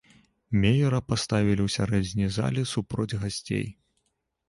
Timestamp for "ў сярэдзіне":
1.67-2.27